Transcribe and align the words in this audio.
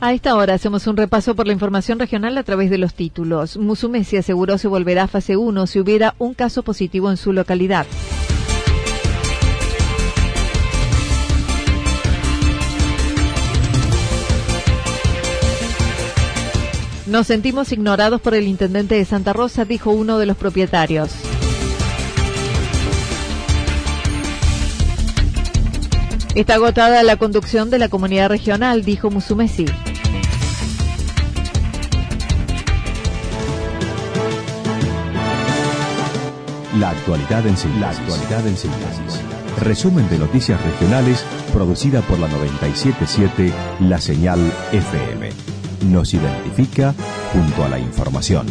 A 0.00 0.12
esta 0.12 0.36
hora 0.36 0.54
hacemos 0.54 0.86
un 0.86 0.96
repaso 0.96 1.34
por 1.34 1.48
la 1.48 1.52
información 1.52 1.98
regional 1.98 2.38
a 2.38 2.44
través 2.44 2.70
de 2.70 2.78
los 2.78 2.94
títulos. 2.94 3.56
Musumesi 3.56 4.16
aseguró 4.16 4.56
se 4.56 4.68
volverá 4.68 5.04
a 5.04 5.08
fase 5.08 5.36
1 5.36 5.66
si 5.66 5.80
hubiera 5.80 6.14
un 6.18 6.34
caso 6.34 6.62
positivo 6.62 7.10
en 7.10 7.16
su 7.16 7.32
localidad. 7.32 7.84
Nos 17.08 17.26
sentimos 17.26 17.72
ignorados 17.72 18.20
por 18.20 18.34
el 18.34 18.46
intendente 18.46 18.94
de 18.94 19.04
Santa 19.04 19.32
Rosa, 19.32 19.64
dijo 19.64 19.90
uno 19.90 20.18
de 20.18 20.26
los 20.26 20.36
propietarios. 20.36 21.10
Está 26.36 26.54
agotada 26.54 27.02
la 27.02 27.16
conducción 27.16 27.68
de 27.68 27.80
la 27.80 27.88
comunidad 27.88 28.28
regional, 28.28 28.84
dijo 28.84 29.10
Musumesi. 29.10 29.66
La 36.78 36.90
actualidad 36.90 37.44
en 37.44 37.56
síntesis. 37.56 37.80
La 37.80 37.90
actualidad 37.90 38.46
en 38.46 38.56
síntesis. 38.56 39.20
Resumen 39.60 40.08
de 40.10 40.18
noticias 40.18 40.62
regionales 40.62 41.24
producida 41.52 42.02
por 42.02 42.20
la 42.20 42.28
977 42.28 43.52
La 43.80 44.00
Señal 44.00 44.38
FM. 44.70 45.30
Nos 45.88 46.14
identifica 46.14 46.94
junto 47.32 47.64
a 47.64 47.68
la 47.68 47.80
información. 47.80 48.46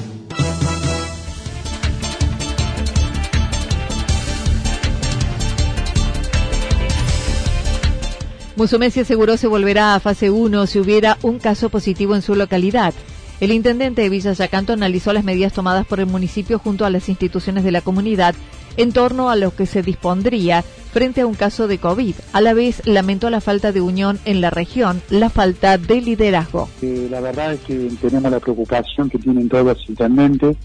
Musumesi 8.57 8.99
aseguró 8.99 9.37
se 9.37 9.47
volverá 9.47 9.95
a 9.95 9.99
fase 10.01 10.31
1 10.31 10.67
si 10.67 10.79
hubiera 10.79 11.17
un 11.21 11.39
caso 11.39 11.69
positivo 11.69 12.15
en 12.15 12.21
su 12.21 12.35
localidad. 12.35 12.93
El 13.39 13.51
intendente 13.51 14.01
de 14.01 14.09
Villa 14.09 14.33
Yacanto 14.33 14.73
analizó 14.73 15.13
las 15.13 15.23
medidas 15.23 15.53
tomadas 15.53 15.85
por 15.85 15.99
el 15.99 16.07
municipio 16.07 16.57
junto 16.57 16.85
a 16.85 16.89
las 16.89 17.07
instituciones 17.07 17.63
de 17.63 17.71
la 17.71 17.81
comunidad 17.81 18.33
en 18.77 18.91
torno 18.91 19.29
a 19.29 19.35
lo 19.35 19.55
que 19.55 19.67
se 19.67 19.83
dispondría 19.83 20.63
frente 20.91 21.21
a 21.21 21.27
un 21.27 21.35
caso 21.35 21.67
de 21.67 21.77
COVID. 21.77 22.15
A 22.33 22.41
la 22.41 22.55
vez, 22.55 22.81
lamentó 22.85 23.29
la 23.29 23.41
falta 23.41 23.71
de 23.71 23.81
unión 23.81 24.19
en 24.25 24.41
la 24.41 24.49
región, 24.49 25.01
la 25.09 25.29
falta 25.29 25.77
de 25.77 26.01
liderazgo. 26.01 26.67
Eh, 26.81 27.07
la 27.11 27.19
verdad 27.19 27.53
es 27.53 27.59
que 27.61 27.91
tenemos 28.01 28.31
la 28.31 28.39
preocupación 28.39 29.09
que 29.09 29.19
tienen 29.19 29.49
todos 29.49 29.77
intendentes, 29.87 30.57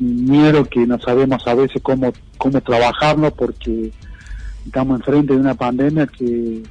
miedo 0.00 0.64
que 0.64 0.86
no 0.86 0.98
sabemos 0.98 1.46
a 1.46 1.54
veces 1.54 1.80
cómo, 1.82 2.12
cómo 2.36 2.60
trabajarlo 2.60 3.32
porque 3.32 3.92
estamos 4.66 4.98
enfrente 4.98 5.34
de 5.34 5.40
una 5.40 5.54
pandemia 5.54 6.06
que 6.06 6.62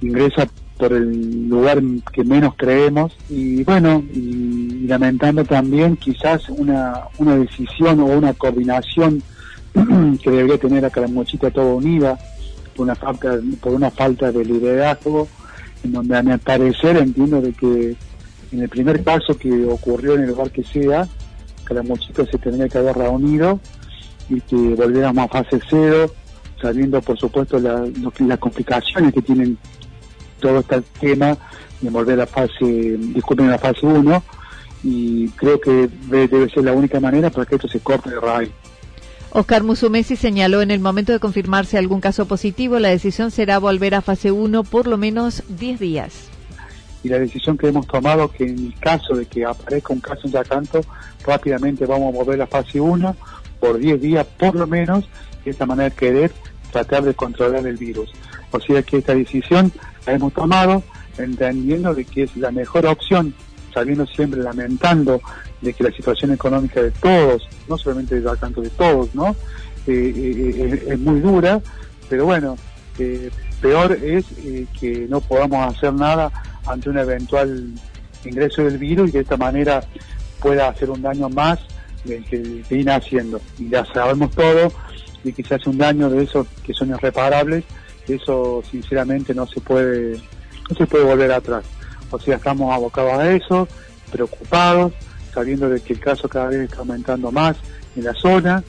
ingresa 0.00 0.48
por 0.78 0.92
el 0.92 1.48
lugar 1.48 1.82
que 2.12 2.24
menos 2.24 2.54
creemos. 2.56 3.16
Y 3.28 3.64
bueno, 3.64 4.02
y, 4.14 4.86
lamentando 4.86 5.44
también 5.44 5.96
quizás 5.96 6.48
una, 6.48 7.08
una 7.18 7.36
decisión 7.36 8.00
o 8.00 8.06
una 8.06 8.32
coordinación 8.32 9.22
que 10.22 10.30
debería 10.30 10.58
tener 10.58 10.84
a 10.84 10.90
Calamuchita 10.90 11.50
toda 11.50 11.74
unida 11.74 12.18
por 12.74 12.84
una 12.84 12.94
falta, 12.94 13.38
por 13.60 13.74
una 13.74 13.90
falta 13.90 14.32
de 14.32 14.44
liderazgo, 14.44 15.28
en 15.84 15.92
donde 15.92 16.16
a 16.16 16.22
mi 16.22 16.36
parecer 16.38 16.96
entiendo 16.96 17.42
de 17.42 17.52
que 17.52 17.96
en 18.52 18.62
el 18.62 18.68
primer 18.68 19.04
caso 19.04 19.36
que 19.36 19.66
ocurrió 19.66 20.14
en 20.14 20.22
el 20.22 20.28
lugar 20.28 20.50
que 20.50 20.64
sea, 20.64 21.06
Calamuchita 21.64 22.24
se 22.24 22.38
tendría 22.38 22.68
que 22.68 22.78
haber 22.78 22.96
reunido 22.96 23.60
y 24.30 24.40
que 24.40 24.56
volviéramos 24.56 25.24
a 25.24 25.28
fase 25.28 25.60
cero, 25.68 26.10
sabiendo 26.62 27.00
por 27.02 27.18
supuesto 27.18 27.58
la, 27.58 27.84
las 28.18 28.38
complicaciones 28.38 29.12
que 29.12 29.22
tienen 29.22 29.58
todo 30.38 30.60
este 30.60 30.80
tema 31.00 31.36
de 31.80 31.90
volver 31.90 32.20
a 32.20 32.26
fase, 32.26 32.96
disculpen, 32.98 33.50
la 33.50 33.58
fase 33.58 33.86
1 33.86 34.22
y 34.84 35.28
creo 35.30 35.60
que 35.60 35.88
debe, 36.08 36.48
ser 36.50 36.64
la 36.64 36.72
única 36.72 37.00
manera 37.00 37.30
para 37.30 37.46
que 37.46 37.56
esto 37.56 37.68
se 37.68 37.80
corte 37.80 38.10
de 38.10 38.20
raíz. 38.20 38.50
Oscar 39.30 39.62
Musumesi 39.62 40.16
señaló 40.16 40.62
en 40.62 40.70
el 40.70 40.80
momento 40.80 41.12
de 41.12 41.18
confirmarse 41.18 41.76
algún 41.76 42.00
caso 42.00 42.26
positivo, 42.26 42.78
la 42.78 42.88
decisión 42.88 43.30
será 43.30 43.58
volver 43.58 43.94
a 43.94 44.00
fase 44.00 44.32
1 44.32 44.64
por 44.64 44.86
lo 44.86 44.96
menos 44.96 45.42
10 45.48 45.80
días. 45.80 46.28
Y 47.04 47.08
la 47.08 47.18
decisión 47.18 47.56
que 47.58 47.68
hemos 47.68 47.86
tomado 47.86 48.30
que 48.30 48.44
en 48.44 48.58
el 48.58 48.74
caso 48.80 49.14
de 49.14 49.26
que 49.26 49.44
aparezca 49.44 49.92
un 49.92 50.00
caso 50.00 50.22
en 50.24 50.32
Yacanto, 50.32 50.80
rápidamente 51.24 51.86
vamos 51.86 52.14
a 52.14 52.18
volver 52.18 52.40
a 52.42 52.46
fase 52.46 52.80
1 52.80 53.16
por 53.60 53.78
10 53.78 54.00
días 54.00 54.26
por 54.38 54.54
lo 54.54 54.66
menos, 54.66 55.08
de 55.44 55.50
esta 55.50 55.66
manera 55.66 55.90
querer 55.90 56.32
tratar 56.72 57.02
de 57.04 57.14
controlar 57.14 57.66
el 57.66 57.76
virus. 57.76 58.10
O 58.50 58.60
sea 58.60 58.82
que 58.82 58.98
esta 58.98 59.14
decisión 59.14 59.72
hemos 60.12 60.32
tomado 60.32 60.82
entendiendo 61.18 61.94
de 61.94 62.04
que 62.04 62.24
es 62.24 62.36
la 62.36 62.50
mejor 62.50 62.86
opción, 62.86 63.34
sabiendo 63.72 64.06
siempre, 64.06 64.40
lamentando 64.40 65.20
de 65.60 65.72
que 65.72 65.84
la 65.84 65.90
situación 65.90 66.32
económica 66.32 66.80
de 66.80 66.90
todos, 66.92 67.48
no 67.68 67.76
solamente 67.76 68.20
de 68.20 68.36
tanto 68.36 68.60
de 68.60 68.70
todos, 68.70 69.14
¿no? 69.14 69.34
Eh, 69.86 70.12
eh, 70.14 70.54
eh, 70.56 70.84
es, 70.88 70.98
muy 70.98 71.20
dura, 71.20 71.60
pero 72.08 72.26
bueno, 72.26 72.56
peor 73.60 73.92
es 73.92 74.26
que 74.78 75.06
no 75.08 75.20
podamos 75.20 75.74
hacer 75.74 75.94
nada 75.94 76.30
ante 76.66 76.90
un 76.90 76.98
eventual 76.98 77.72
ingreso 78.24 78.64
del 78.64 78.78
virus 78.78 79.08
y 79.08 79.12
de 79.12 79.20
esta 79.20 79.36
manera 79.36 79.80
pueda 80.40 80.68
hacer 80.68 80.90
un 80.90 81.00
daño 81.00 81.28
más 81.28 81.58
del 82.04 82.24
que, 82.24 82.62
viene 82.68 82.92
haciendo. 82.92 83.40
Y 83.58 83.68
ya 83.68 83.84
sabemos 83.86 84.30
todo, 84.32 84.72
y 85.24 85.32
que 85.32 85.42
se 85.42 85.54
hace 85.54 85.70
un 85.70 85.78
daño 85.78 86.10
de 86.10 86.24
esos 86.24 86.46
que 86.62 86.72
son 86.72 86.90
irreparables 86.90 87.64
eso 88.14 88.62
sinceramente 88.70 89.34
no 89.34 89.46
se 89.46 89.60
puede, 89.60 90.20
no 90.68 90.76
se 90.76 90.86
puede 90.86 91.04
volver 91.04 91.32
atrás. 91.32 91.64
O 92.10 92.18
sea, 92.18 92.36
estamos 92.36 92.74
abocados 92.74 93.12
a 93.14 93.32
eso, 93.32 93.68
preocupados, 94.10 94.92
sabiendo 95.32 95.68
de 95.68 95.80
que 95.80 95.92
el 95.92 96.00
caso 96.00 96.28
cada 96.28 96.48
vez 96.48 96.60
está 96.60 96.78
aumentando 96.78 97.30
más 97.30 97.56
en 97.96 98.04
la 98.04 98.14
zona. 98.14 98.64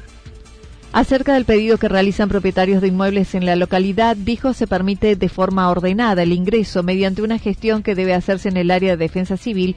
Acerca 0.91 1.35
del 1.35 1.45
pedido 1.45 1.77
que 1.77 1.87
realizan 1.87 2.29
propietarios 2.29 2.81
de 2.81 2.87
inmuebles 2.87 3.35
en 3.35 3.45
la 3.45 3.55
localidad, 3.55 4.17
dijo 4.17 4.53
se 4.53 4.65
permite 4.65 5.15
de 5.15 5.29
forma 5.29 5.69
ordenada 5.69 6.23
el 6.23 6.33
ingreso 6.33 6.81
mediante 6.81 7.21
una 7.21 7.37
gestión 7.37 7.83
que 7.83 7.93
debe 7.93 8.15
hacerse 8.15 8.49
en 8.49 8.57
el 8.57 8.71
área 8.71 8.91
de 8.91 8.97
defensa 8.97 9.37
civil, 9.37 9.75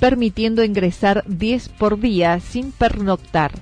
permitiendo 0.00 0.64
ingresar 0.64 1.24
10 1.28 1.68
por 1.70 2.00
día 2.00 2.40
sin 2.40 2.72
pernoctar. 2.72 3.52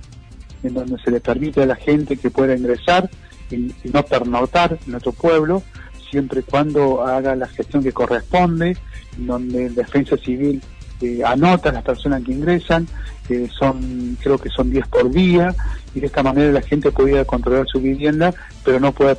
En 0.62 0.74
donde 0.74 0.98
se 1.04 1.10
le 1.10 1.20
permite 1.20 1.62
a 1.62 1.66
la 1.66 1.76
gente 1.76 2.16
que 2.16 2.30
pueda 2.30 2.56
ingresar 2.56 3.10
y, 3.50 3.72
no 3.84 4.02
pernoctar 4.04 4.78
en 4.84 4.92
nuestro 4.92 5.12
pueblo, 5.12 5.62
siempre 6.10 6.40
y 6.40 6.42
cuando 6.42 7.02
haga 7.02 7.34
la 7.36 7.46
gestión 7.48 7.82
que 7.82 7.92
corresponde, 7.92 8.76
donde 9.16 9.66
el 9.66 9.74
Defensa 9.74 10.16
Civil 10.16 10.62
eh, 11.00 11.22
anota 11.24 11.68
a 11.68 11.72
las 11.72 11.82
personas 11.82 12.22
que 12.24 12.32
ingresan, 12.32 12.86
que 13.26 13.48
son 13.48 14.16
creo 14.20 14.38
que 14.38 14.48
son 14.48 14.70
10 14.70 14.88
por 14.88 15.10
día, 15.10 15.54
y 15.94 16.00
de 16.00 16.06
esta 16.06 16.22
manera 16.22 16.52
la 16.52 16.62
gente 16.62 16.90
pudiera 16.90 17.24
controlar 17.24 17.66
su 17.66 17.80
vivienda, 17.80 18.34
pero 18.64 18.80
no 18.80 18.92
puede 18.92 19.16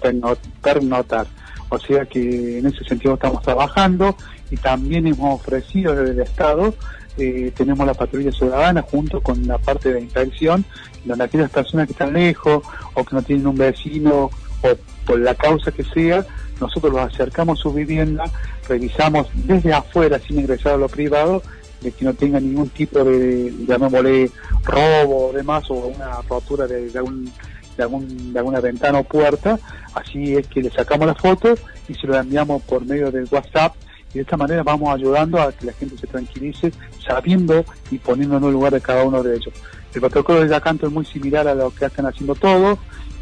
pernotar. 0.62 1.28
O 1.70 1.78
sea 1.80 2.06
que 2.06 2.60
en 2.60 2.66
ese 2.66 2.84
sentido 2.84 3.14
estamos 3.14 3.44
trabajando 3.44 4.16
y 4.50 4.58
también 4.58 5.06
hemos 5.06 5.40
ofrecido 5.40 5.96
desde 5.96 6.14
el 6.14 6.20
Estado 6.22 6.74
eh, 7.20 7.52
tenemos 7.56 7.86
la 7.86 7.94
patrulla 7.94 8.32
ciudadana 8.32 8.82
junto 8.82 9.22
con 9.22 9.46
la 9.48 9.58
parte 9.58 9.94
de 9.94 10.02
inspección, 10.02 10.66
donde 11.06 11.24
aquellas 11.24 11.50
personas 11.50 11.88
que 11.88 11.94
están 11.94 12.14
lejos 12.14 12.64
o 12.94 13.04
que 13.04 13.16
no 13.16 13.22
tienen 13.22 13.48
un 13.48 13.56
vecino 13.56 14.30
o 14.62 14.70
por 15.06 15.20
la 15.20 15.36
causa 15.36 15.72
que 15.72 15.84
sea, 15.84 16.26
nosotros 16.60 16.94
los 16.94 17.02
acercamos 17.02 17.60
a 17.60 17.62
su 17.64 17.74
vivienda, 17.74 18.26
revisamos 18.68 19.28
desde 19.34 19.74
afuera, 19.74 20.20
sin 20.20 20.40
ingresar 20.40 20.74
a 20.74 20.78
lo 20.78 20.88
privado, 20.88 21.42
de 21.82 21.92
que 21.92 22.06
no 22.06 22.14
tenga 22.14 22.40
ningún 22.40 22.70
tipo 22.70 23.04
de, 23.04 23.54
llamémosle, 23.68 24.30
robo 24.64 25.30
o 25.30 25.34
demás, 25.34 25.70
o 25.70 25.76
una 25.76 26.22
rotura 26.30 26.68
de, 26.68 26.92
algún, 26.96 27.32
de, 27.78 27.84
algún, 27.84 28.34
de 28.34 28.40
alguna 28.40 28.60
ventana 28.60 29.00
o 29.00 29.04
puerta, 29.04 29.58
así 29.94 30.36
es 30.36 30.48
que 30.48 30.62
le 30.62 30.70
sacamos 30.70 31.08
la 31.08 31.16
foto 31.16 31.56
y 31.88 31.94
se 31.96 32.08
lo 32.08 32.18
enviamos 32.18 32.62
por 32.64 32.86
medio 32.86 33.12
del 33.12 33.28
WhatsApp 33.32 33.74
y 34.12 34.16
de 34.16 34.22
esta 34.22 34.38
manera 34.38 34.64
vamos 34.64 34.94
ayudando 34.94 35.40
a 35.40 35.52
que 35.52 35.66
la 35.66 35.74
gente 35.74 35.98
se 35.98 36.08
tranquilice 36.08 36.72
sabiendo 37.06 37.64
y 37.92 37.98
poniéndonos 37.98 38.44
en 38.44 38.48
el 38.48 38.54
lugar 38.54 38.74
de 38.74 38.82
cada 38.82 39.04
uno 39.04 39.22
de 39.24 39.36
ellos. 39.36 39.54
El 39.94 40.02
protocolo 40.02 40.42
de 40.42 40.50
Yacanto 40.50 40.88
es 40.88 40.94
muy 40.94 41.06
similar 41.06 41.48
a 41.48 41.56
lo 41.56 41.72
que 41.72 41.86
están 41.86 42.06
haciendo 42.06 42.36
todos 42.36 42.78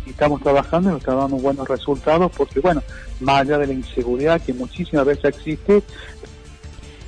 y 0.06 0.12
estamos 0.12 0.42
trabajando 0.42 0.90
y 0.90 0.92
nos 0.94 1.02
estamos 1.02 1.30
dando 1.30 1.38
buenos 1.44 1.68
resultados 1.68 2.32
porque, 2.36 2.60
bueno, 2.60 2.82
más 3.20 3.42
allá 3.42 3.58
de 3.58 3.68
la 3.68 3.74
inseguridad 3.74 4.42
que 4.42 4.54
muchísimas 4.54 5.06
veces 5.06 5.26
existe, 5.26 5.84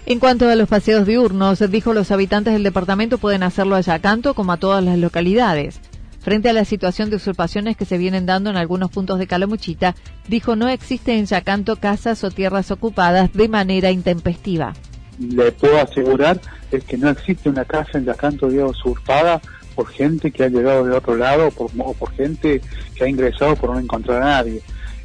en 0.06 0.20
cuanto 0.20 0.50
a 0.50 0.56
los 0.56 0.68
paseos 0.68 1.06
diurnos, 1.06 1.60
dijo 1.70 1.94
los 1.94 2.10
habitantes 2.10 2.54
del 2.54 2.64
departamento 2.64 3.20
pueden 3.20 3.44
hacerlo 3.44 3.76
a 3.76 3.82
Yacanto 3.82 4.34
como 4.34 4.54
a 4.54 4.58
todas 4.58 4.84
las 4.84 4.98
localidades. 4.98 5.80
Frente 6.20 6.50
a 6.50 6.54
la 6.54 6.66
situación 6.66 7.10
de 7.10 7.16
usurpaciones 7.16 7.78
que 7.78 7.86
se 7.86 7.98
vienen 7.98 8.26
dando 8.26 8.50
en 8.50 8.58
algunos 8.58 8.92
puntos 8.92 9.20
de 9.20 9.28
Calamuchita, 9.28 9.96
dijo 10.28 10.56
no 10.56 10.68
existe 10.68 11.18
en 11.18 11.26
Yacanto 11.26 11.78
casas 11.78 12.24
o 12.24 12.32
tierras 12.32 12.72
ocupadas 12.72 13.32
de 13.34 13.48
manera 13.48 13.92
intempestiva. 13.92 14.74
Le 15.18 15.52
puedo 15.52 15.80
asegurar 15.80 16.40
es 16.72 16.84
que 16.84 16.98
no 16.98 17.10
existe 17.10 17.50
una 17.50 17.66
casa 17.66 17.98
en 17.98 18.06
Yacanto 18.06 18.50
día 18.50 18.66
usurpada 18.66 19.42
por 19.76 19.88
gente 19.88 20.32
que 20.32 20.44
ha 20.44 20.50
llegado 20.50 20.86
de 20.86 20.94
otro 20.94 21.16
lado 21.16 21.48
o 21.48 21.52
por, 21.52 21.72
o 21.78 21.94
por 21.94 22.12
gente 22.12 22.62
que 22.96 23.04
ha 23.04 23.08
ingresado 23.08 23.56
por 23.56 23.72
no 23.72 23.80
encontrar 23.80 24.22
a 24.22 24.26
nadie. 24.26 24.62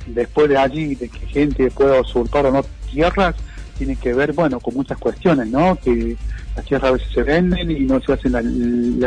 Después 0.07 0.49
de 0.49 0.57
allí, 0.57 0.95
de 0.95 1.09
que 1.09 1.27
gente 1.27 1.71
pueda 1.71 2.01
usurpar 2.01 2.47
o 2.47 2.51
no 2.51 2.65
tierras, 2.91 3.37
tiene 3.79 3.97
que 3.97 4.13
ver, 4.13 4.33
bueno, 4.33 4.61
con 4.61 4.75
muchas 4.75 4.99
cuestiones, 4.99 5.49
¿no? 5.49 5.77
Que 5.77 6.17
las 6.57 6.65
tierras 6.65 6.91
a 6.91 6.93
veces 6.93 7.09
se 7.13 7.23
venden 7.23 7.71
y 7.71 7.81
no 7.81 8.01
se 8.01 8.13
hace 8.13 8.29
la, 8.29 8.43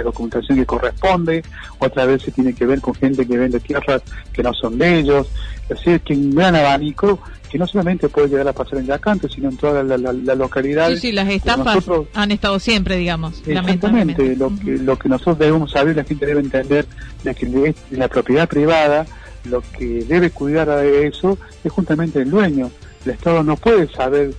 documentación 0.04 0.58
que 0.58 0.66
corresponde, 0.66 1.44
otras 1.80 2.08
veces 2.08 2.34
tiene 2.34 2.54
que 2.54 2.66
ver 2.66 2.82
con 2.82 2.94
gente 2.94 3.26
que 3.26 3.38
vende 3.38 3.60
tierras 3.60 4.02
que 4.34 4.44
no 4.44 4.54
son 4.54 4.78
de 4.78 5.00
ellos, 5.00 5.28
así 5.72 6.00
que 6.00 6.14
un 6.14 6.36
gran 6.36 6.56
abanico 6.56 7.20
que 7.50 7.58
no 7.58 7.66
solamente 7.66 8.10
puede 8.10 8.28
llegar 8.28 8.48
a 8.48 8.54
pasar 8.54 8.80
en 8.80 8.88
Yacanto, 8.88 9.30
sino 9.30 9.50
en 9.50 9.58
toda 9.58 9.82
la, 9.82 9.98
la, 9.98 10.36
localidad. 10.36 10.90
Sí, 10.90 10.98
sí, 10.98 11.12
las 11.14 11.30
estafas 11.30 11.86
han 12.14 12.32
estado 12.32 12.60
siempre, 12.60 12.98
digamos. 12.98 13.42
Exactamente, 13.46 14.36
lo 14.36 14.52
que, 14.58 14.78
lo 14.78 15.00
que 15.00 15.08
nosotros 15.08 15.40
debemos 15.40 15.72
saber, 15.72 15.96
la 15.96 16.04
gente 16.04 16.26
debe 16.26 16.42
entender 16.42 16.86
de 17.24 17.34
que 17.34 17.74
la 17.92 18.10
propiedad 18.10 18.50
privada, 18.50 19.06
lo 19.46 19.62
que 19.62 20.04
debe 20.04 20.30
cuidar 20.30 20.68
de 20.68 21.08
eso 21.08 21.38
es 21.64 21.72
justamente 21.72 22.22
el 22.22 22.30
dueño. 22.30 22.70
El 23.06 23.14
Estado 23.14 23.42
no 23.44 23.56
puede 23.56 23.88
saber 23.88 24.34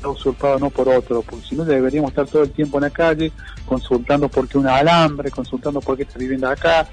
está 0.00 0.08
usurpado 0.08 0.58
no 0.58 0.70
por 0.70 0.88
otro, 0.88 1.22
porque 1.22 1.46
si 1.46 1.54
no 1.54 1.64
deberíamos 1.64 2.10
estar 2.10 2.26
todo 2.26 2.42
el 2.42 2.50
tiempo 2.50 2.78
en 2.78 2.84
la 2.84 2.90
calle 2.90 3.30
consultando 3.66 4.28
por 4.28 4.48
qué 4.48 4.56
una 4.56 4.76
alambre, 4.76 5.30
consultando 5.30 5.80
por 5.80 5.96
qué 5.96 6.04
está 6.04 6.18
viviendo 6.18 6.48
acá. 6.48 6.88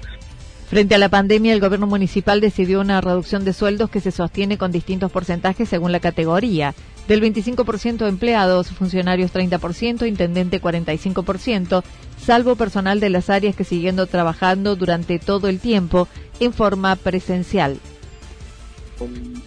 Frente 0.68 0.94
a 0.94 0.98
la 0.98 1.08
pandemia, 1.08 1.54
el 1.54 1.60
gobierno 1.60 1.86
municipal 1.86 2.42
decidió 2.42 2.80
una 2.80 3.00
reducción 3.00 3.46
de 3.46 3.54
sueldos 3.54 3.88
que 3.88 4.02
se 4.02 4.10
sostiene 4.10 4.58
con 4.58 4.70
distintos 4.70 5.10
porcentajes 5.10 5.70
según 5.70 5.92
la 5.92 6.00
categoría. 6.00 6.74
Del 7.08 7.22
25% 7.22 8.06
empleados, 8.06 8.68
funcionarios 8.68 9.32
30%, 9.32 10.06
intendente 10.06 10.60
45%, 10.60 11.82
salvo 12.22 12.56
personal 12.56 13.00
de 13.00 13.08
las 13.08 13.30
áreas 13.30 13.56
que 13.56 13.64
siguiendo 13.64 14.06
trabajando 14.06 14.76
durante 14.76 15.18
todo 15.18 15.48
el 15.48 15.58
tiempo 15.58 16.06
en 16.38 16.52
forma 16.52 16.94
presencial. 16.96 17.78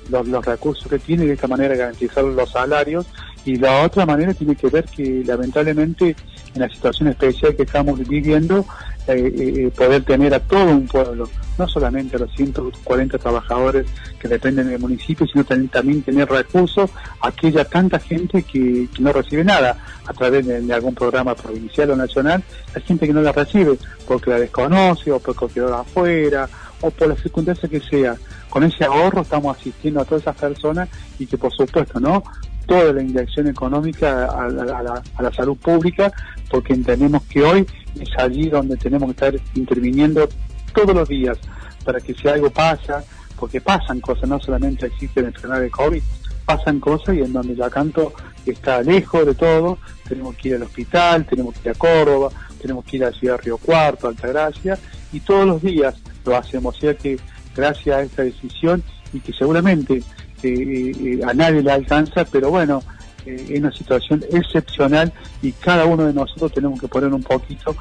Los, 0.10 0.28
los 0.28 0.44
recursos 0.44 0.88
que 0.88 0.98
tiene 0.98 1.25
de 1.25 1.34
esta 1.34 1.48
manera 1.48 1.75
garantizar 1.75 2.24
los 2.24 2.50
salarios 2.50 3.06
y 3.46 3.56
la 3.56 3.84
otra 3.84 4.06
manera 4.06 4.34
tiene 4.34 4.56
que 4.56 4.70
ver 4.70 4.86
que 4.86 5.24
lamentablemente 5.26 6.16
en 6.54 6.62
la 6.62 6.70
situación 6.70 7.10
especial 7.10 7.56
que 7.56 7.64
estamos 7.64 8.00
viviendo, 8.08 8.66
eh, 9.08 9.14
eh, 9.14 9.54
eh, 9.66 9.72
poder 9.76 10.04
tener 10.04 10.34
a 10.34 10.40
todo 10.40 10.66
un 10.66 10.88
pueblo, 10.88 11.28
no 11.58 11.68
solamente 11.68 12.18
a 12.18 12.20
los 12.20 12.32
140 12.36 13.18
trabajadores 13.18 13.88
que 14.20 14.28
dependen 14.28 14.70
del 14.70 14.80
municipio, 14.80 15.26
sino 15.28 15.44
también, 15.44 16.02
tener 16.04 16.30
recursos 16.30 16.90
a 17.22 17.30
aquella 17.30 17.66
tanta 17.66 18.00
gente 18.00 18.44
que, 18.44 18.88
no 19.00 19.12
recibe 19.12 19.44
nada 19.44 19.78
a 20.06 20.14
través 20.14 20.46
de, 20.46 20.74
algún 20.74 20.94
programa 20.94 21.34
provincial 21.36 21.92
o 21.92 21.96
nacional, 21.96 22.44
la 22.76 22.82
gente 22.82 23.08
que 23.08 23.14
no 23.14 23.22
la 23.22 23.32
recibe 23.32 23.78
porque 24.08 24.30
la 24.30 24.40
desconoce 24.40 25.12
o 25.12 25.20
porque 25.20 25.56
quedó 25.56 25.76
afuera 25.76 26.48
o 26.82 26.92
por 26.92 27.08
la 27.08 27.16
circunstancia 27.16 27.70
que 27.70 27.80
sea. 27.80 28.16
Con 28.50 28.64
ese 28.64 28.84
ahorro 28.84 29.22
estamos 29.22 29.58
asistiendo 29.58 30.02
a 30.02 30.06
todas 30.06 30.24
esas 30.24 30.36
personas 30.36 30.90
y 31.18 31.26
que 31.26 31.38
por 31.38 31.54
supuesto, 31.54 32.00
¿no? 32.00 32.24
Toda 32.71 32.94
la 32.94 33.01
inyección 33.01 33.50
económica 33.50 34.27
a, 34.27 34.47
la, 34.47 35.31
salud 35.35 35.57
pública, 35.57 36.09
porque 36.50 36.71
entendemos 36.71 37.21
que 37.23 37.44
hoy 37.44 37.68
es 38.00 38.09
allí 38.18 38.47
donde 38.47 38.77
tenemos 38.77 39.07
que 39.07 39.12
estar 39.12 39.41
interviniendo 39.56 40.29
todos 40.73 40.95
los 40.95 41.09
días 41.09 41.38
para 41.83 42.00
que 42.00 42.13
si 42.13 42.29
algo 42.29 42.50
pasa, 42.50 43.03
porque 43.38 43.59
pasan 43.59 44.00
cosas, 44.00 44.29
no 44.29 44.39
solamente 44.39 44.85
existe 44.85 45.21
la 45.21 45.27
enfermedad 45.27 45.59
de 45.59 45.69
COVID, 45.69 46.01
pasan 46.45 46.79
cosas 46.79 47.18
y 47.18 47.19
en 47.19 47.33
donde 47.33 47.57
ya 47.57 47.69
canto 47.69 48.13
está 48.45 48.81
lejos 48.81 49.25
de 49.25 49.35
todo, 49.35 49.77
tenemos 50.07 50.38
que 50.38 50.47
ir 50.47 50.56
al 50.56 50.63
hospital, 50.63 51.25
tenemos 51.25 51.53
que 51.56 51.68
ir 51.68 51.75
a 51.75 51.77
Córdoba, 51.77 52.29
tenemos 52.62 52.85
que 52.85 52.95
ir 52.95 53.03
a 53.03 53.12
la 53.12 53.18
ciudad 53.18 53.41
Río 53.44 53.57
Cuarto, 53.57 54.07
Altagracia, 54.07 54.79
y 55.12 55.19
todos 55.19 55.45
los 55.45 55.62
días 55.62 55.95
lo 56.23 56.38
hacemos, 56.38 56.77
o 56.77 56.79
sea 56.79 56.95
que 56.95 57.19
gracias 57.53 57.97
a 57.97 58.01
esta 58.01 58.23
decisión 58.23 58.81
y 59.12 59.19
que 59.19 59.33
seguramente 59.33 60.01
eh, 60.44 61.22
a 61.26 61.34
nadie 61.34 61.62
le 61.62 61.72
alcanza, 61.72 62.26
pero 62.26 62.50
bueno, 62.50 62.84
eh, 63.26 63.46
es 63.50 63.60
una 63.60 63.72
situación 63.72 64.24
excepcional 64.32 65.12
y 65.42 65.52
cada 65.52 65.86
uno 65.86 66.06
de 66.06 66.14
nosotros 66.14 66.52
tenemos 66.54 66.80
que 66.80 66.88
poner 66.88 67.14
un 67.14 67.24
poquito. 67.24 67.76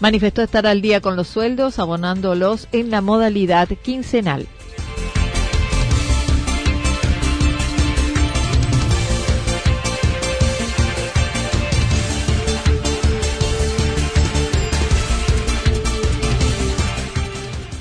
Manifestó 0.00 0.42
estar 0.42 0.66
al 0.66 0.80
día 0.80 1.00
con 1.00 1.16
los 1.16 1.26
sueldos, 1.28 1.78
abonándolos 1.78 2.68
en 2.72 2.90
la 2.90 3.00
modalidad 3.00 3.68
quincenal. 3.82 4.46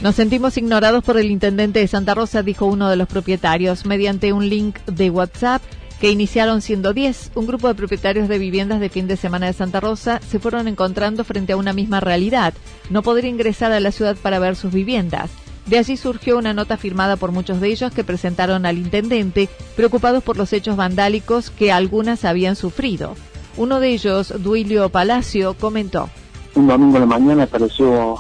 Nos 0.02 0.14
sentimos 0.14 0.56
ignorados 0.58 1.04
por 1.04 1.18
el 1.18 1.32
intendente 1.32 1.80
de 1.80 1.88
Santa 1.88 2.14
Rosa, 2.14 2.44
dijo 2.44 2.68
uno 2.68 2.88
de 2.88 2.96
los 2.96 3.08
propietarios, 3.08 3.86
mediante 3.88 4.32
un 4.32 4.48
link 4.48 4.78
de 4.86 5.10
WhatsApp 5.10 5.64
que 6.00 6.12
iniciaron 6.12 6.62
siendo 6.62 6.94
10. 6.94 7.32
Un 7.34 7.48
grupo 7.48 7.68
de 7.68 7.74
propietarios 7.74 8.28
de 8.28 8.38
viviendas 8.38 8.80
de 8.80 8.90
fin 8.90 9.08
de 9.08 9.18
semana 9.18 9.48
de 9.48 9.54
Santa 9.54 9.80
Rosa 9.80 10.22
se 10.30 10.38
fueron 10.38 10.68
encontrando 10.68 11.24
frente 11.24 11.54
a 11.54 11.58
una 11.58 11.74
misma 11.74 12.00
realidad, 12.00 12.54
no 12.92 13.02
poder 13.02 13.26
ingresar 13.26 13.72
a 13.72 13.80
la 13.80 13.92
ciudad 13.92 14.16
para 14.22 14.38
ver 14.38 14.56
sus 14.56 14.72
viviendas. 14.72 15.32
De 15.66 15.80
allí 15.80 15.98
surgió 15.98 16.38
una 16.38 16.54
nota 16.54 16.78
firmada 16.78 17.16
por 17.16 17.32
muchos 17.32 17.60
de 17.60 17.70
ellos 17.70 17.92
que 17.92 18.04
presentaron 18.04 18.68
al 18.68 18.78
intendente, 18.78 19.50
preocupados 19.76 20.24
por 20.24 20.38
los 20.38 20.54
hechos 20.54 20.78
vandálicos 20.78 21.50
que 21.50 21.72
algunas 21.72 22.24
habían 22.24 22.56
sufrido. 22.56 23.16
Uno 23.58 23.80
de 23.80 23.90
ellos, 23.90 24.32
Duilio 24.44 24.90
Palacio, 24.90 25.56
comentó. 25.56 26.08
Un 26.54 26.68
domingo 26.68 26.98
en 26.98 27.02
la 27.02 27.08
mañana 27.08 27.44
apareció 27.44 28.18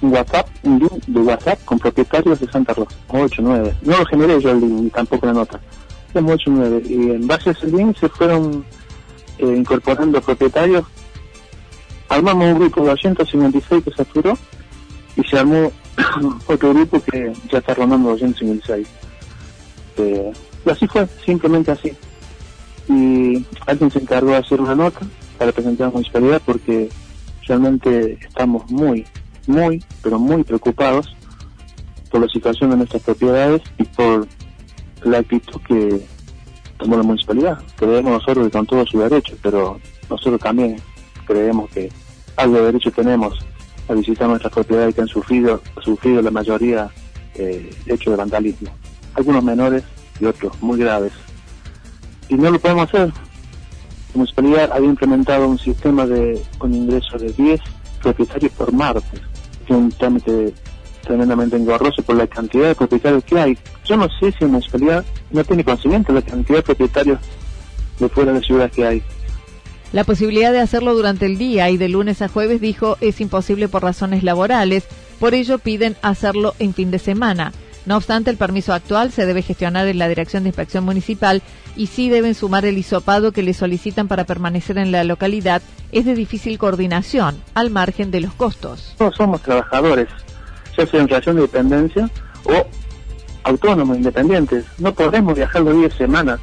un 0.00 0.12
WhatsApp, 0.12 0.48
un 0.62 0.78
link 0.78 1.04
de 1.06 1.20
WhatsApp 1.20 1.64
con 1.64 1.78
propietarios 1.78 2.40
de 2.40 2.50
Santa 2.50 2.74
Rosa, 2.74 2.96
8, 3.08 3.42
9. 3.42 3.74
No 3.82 3.98
lo 3.98 4.06
generé 4.06 4.40
yo 4.40 4.50
el 4.50 4.60
link, 4.60 4.94
tampoco 4.94 5.26
la 5.26 5.32
nota. 5.32 5.60
Tenemos 6.12 6.34
8, 6.34 6.50
9. 6.50 6.82
Y 6.88 6.94
en 7.10 7.26
base 7.26 7.50
a 7.50 7.52
ese 7.52 7.66
link 7.66 7.96
se 7.98 8.08
fueron 8.08 8.64
eh, 9.38 9.54
incorporando 9.56 10.20
propietarios. 10.20 10.84
Armamos 12.08 12.52
un 12.52 12.58
grupo 12.58 12.82
de 12.82 12.88
256 12.88 13.84
que 13.84 13.90
saturó 13.92 14.38
y 15.16 15.22
se 15.24 15.38
armó 15.38 15.72
otro 16.46 16.72
grupo 16.72 17.00
que 17.00 17.32
ya 17.50 17.58
está 17.58 17.74
rondando 17.74 18.10
256. 18.10 18.86
Eh, 19.98 20.32
y 20.64 20.70
así 20.70 20.86
fue, 20.86 21.06
simplemente 21.24 21.72
así. 21.72 21.92
Y 22.88 23.44
alguien 23.66 23.90
se 23.90 23.98
encargó 23.98 24.30
de 24.30 24.36
hacer 24.36 24.60
una 24.60 24.74
nota 24.74 25.00
para 25.36 25.52
presentar 25.52 25.86
a 25.86 25.88
la 25.88 25.94
municipalidad 25.94 26.42
porque 26.44 26.88
realmente 27.46 28.18
estamos 28.22 28.70
muy, 28.70 29.06
muy, 29.48 29.82
pero 30.02 30.18
muy 30.18 30.44
preocupados 30.44 31.14
por 32.10 32.20
la 32.20 32.28
situación 32.28 32.70
de 32.70 32.76
nuestras 32.76 33.02
propiedades 33.02 33.62
y 33.78 33.84
por 33.84 34.26
la 35.04 35.18
actitud 35.18 35.60
que 35.66 36.06
tomó 36.78 36.96
la 36.96 37.02
municipalidad. 37.02 37.58
Creemos 37.76 38.12
nosotros 38.12 38.46
que 38.46 38.52
con 38.52 38.66
todo 38.66 38.86
su 38.86 39.00
derecho, 39.00 39.36
pero 39.42 39.80
nosotros 40.08 40.40
también 40.40 40.76
creemos 41.26 41.70
que 41.70 41.90
algo 42.36 42.56
de 42.56 42.62
derecho 42.64 42.90
tenemos 42.92 43.38
a 43.88 43.94
visitar 43.94 44.28
nuestras 44.28 44.52
propiedades 44.52 44.94
que 44.94 45.00
han 45.00 45.08
sufrido, 45.08 45.62
sufrido 45.82 46.22
la 46.22 46.30
mayoría 46.30 46.90
eh, 47.34 47.70
hechos 47.86 48.12
de 48.12 48.16
vandalismo. 48.16 48.70
Algunos 49.14 49.42
menores 49.42 49.82
y 50.20 50.26
otros 50.26 50.52
muy 50.62 50.78
graves. 50.78 51.12
Y 52.28 52.34
no 52.34 52.50
lo 52.50 52.58
podemos 52.58 52.88
hacer. 52.88 53.08
La 53.08 54.14
municipalidad 54.14 54.72
había 54.72 54.90
implementado 54.90 55.48
un 55.48 55.58
sistema 55.58 56.06
de 56.06 56.40
con 56.58 56.74
ingreso 56.74 57.18
de 57.18 57.32
10 57.32 57.60
propietarios 58.02 58.52
por 58.52 58.72
martes 58.72 59.20
un 59.74 59.90
trámite 59.90 60.52
tremendamente 61.02 61.56
engorroso 61.56 62.02
por 62.02 62.16
la 62.16 62.26
cantidad 62.26 62.68
de 62.68 62.74
propietarios 62.74 63.24
que 63.24 63.38
hay. 63.38 63.58
Yo 63.84 63.96
no 63.96 64.08
sé 64.20 64.32
si 64.32 64.44
en 64.44 64.50
municipalidad 64.50 65.04
no 65.30 65.42
tiene 65.44 65.64
conocimiento 65.64 66.12
la 66.12 66.22
cantidad 66.22 66.58
de 66.58 66.62
propietarios 66.62 67.18
de 67.98 68.08
fuera 68.08 68.32
de 68.32 68.40
ciudad 68.40 68.70
que 68.70 68.86
hay. 68.86 69.02
La 69.92 70.04
posibilidad 70.04 70.52
de 70.52 70.60
hacerlo 70.60 70.94
durante 70.94 71.24
el 71.24 71.38
día 71.38 71.70
y 71.70 71.78
de 71.78 71.88
lunes 71.88 72.20
a 72.20 72.28
jueves, 72.28 72.60
dijo, 72.60 72.98
es 73.00 73.20
imposible 73.20 73.68
por 73.68 73.82
razones 73.82 74.22
laborales, 74.22 74.84
por 75.18 75.34
ello 75.34 75.58
piden 75.58 75.96
hacerlo 76.02 76.54
en 76.58 76.74
fin 76.74 76.90
de 76.90 76.98
semana. 76.98 77.52
No 77.88 77.96
obstante, 77.96 78.28
el 78.28 78.36
permiso 78.36 78.74
actual 78.74 79.12
se 79.12 79.24
debe 79.24 79.40
gestionar 79.40 79.88
en 79.88 79.98
la 79.98 80.10
Dirección 80.10 80.42
de 80.42 80.50
Inspección 80.50 80.84
Municipal 80.84 81.40
y 81.74 81.86
sí 81.86 82.10
deben 82.10 82.34
sumar 82.34 82.66
el 82.66 82.76
hisopado 82.76 83.32
que 83.32 83.42
le 83.42 83.54
solicitan 83.54 84.08
para 84.08 84.24
permanecer 84.24 84.76
en 84.76 84.92
la 84.92 85.04
localidad. 85.04 85.62
Es 85.90 86.04
de 86.04 86.14
difícil 86.14 86.58
coordinación, 86.58 87.42
al 87.54 87.70
margen 87.70 88.10
de 88.10 88.20
los 88.20 88.34
costos. 88.34 88.94
Todos 88.98 89.16
somos 89.16 89.40
trabajadores, 89.40 90.06
ya 90.76 90.86
sea 90.86 91.00
en 91.00 91.08
relación 91.08 91.36
de 91.36 91.42
dependencia 91.42 92.10
o 92.44 92.66
autónomos, 93.44 93.96
independientes. 93.96 94.66
No 94.76 94.92
podemos 94.92 95.34
viajar 95.34 95.62
los 95.62 95.74
días 95.74 95.92
de 95.92 95.96
semana. 95.96 96.38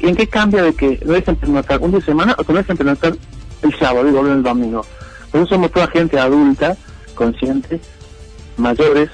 ¿En 0.00 0.16
qué 0.16 0.26
cambia 0.26 0.64
de 0.64 0.74
que 0.74 1.00
no 1.04 1.12
dejen 1.12 1.36
pernoctar 1.36 1.78
un 1.78 1.92
día 1.92 2.00
de 2.00 2.06
semana 2.06 2.34
o 2.36 2.42
que 2.42 2.52
no 2.52 2.58
dejen 2.58 2.76
pernoctar 2.76 3.14
el 3.62 3.78
sábado 3.78 4.08
y 4.08 4.10
volver 4.10 4.32
el 4.32 4.42
domingo? 4.42 4.84
Eso 5.32 5.46
somos 5.46 5.70
toda 5.70 5.86
gente 5.86 6.18
adulta, 6.18 6.76
consciente, 7.14 7.80
mayores, 8.56 9.10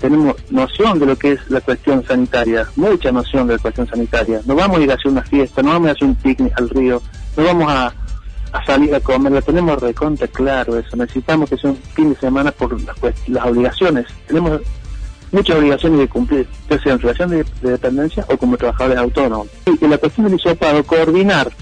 tenemos 0.00 0.34
noción 0.50 0.98
de 0.98 1.06
lo 1.06 1.16
que 1.16 1.32
es 1.32 1.50
la 1.50 1.60
cuestión 1.60 2.04
sanitaria, 2.04 2.66
mucha 2.76 3.12
noción 3.12 3.46
de 3.46 3.54
la 3.54 3.58
cuestión 3.60 3.86
sanitaria. 3.86 4.40
No 4.46 4.54
vamos 4.54 4.78
a 4.78 4.82
ir 4.82 4.90
a 4.90 4.94
hacer 4.94 5.12
una 5.12 5.22
fiesta, 5.22 5.62
no 5.62 5.70
vamos 5.70 5.88
a 5.88 5.92
hacer 5.92 6.04
un 6.04 6.14
picnic 6.14 6.52
al 6.58 6.70
río, 6.70 7.02
no 7.36 7.44
vamos 7.44 7.70
a, 7.70 7.94
salir 8.66 8.94
a 8.94 9.00
comer, 9.00 9.30
lo 9.30 9.42
tenemos 9.42 9.80
recontra 9.80 10.26
claro 10.26 10.78
eso. 10.78 10.96
Necesitamos 10.96 11.50
que 11.50 11.56
sea 11.56 11.70
un 11.70 11.76
fin 11.76 12.14
de 12.14 12.18
semana 12.18 12.50
por 12.50 12.80
las, 12.82 12.96
las 13.28 13.46
obligaciones. 13.46 14.06
Tenemos 14.26 14.60
muchas 15.32 15.56
obligaciones 15.56 15.98
de 16.00 16.08
cumplir, 16.08 16.48
ya 16.68 16.82
sea 16.82 16.92
en 16.94 16.98
relación 16.98 17.30
de, 17.30 17.44
dependencia 17.62 18.24
o 18.28 18.36
como 18.36 18.56
trabajadores 18.56 18.98
autónomos. 18.98 19.48
Y 19.66 19.84
en 19.84 19.90
la 19.90 19.98
cuestión 19.98 20.26
del 20.26 20.36
hisopado, 20.36 20.82
coordinar 20.84 21.52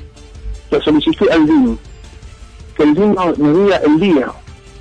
la 0.71 0.81
solicitud 0.81 1.29
al 1.31 1.45
DIN, 1.45 1.79
que 2.77 2.83
el 2.85 2.95
DIN 2.95 3.15
nos, 3.15 3.37
diga 3.37 3.77
el 3.79 4.01
día, 4.01 4.33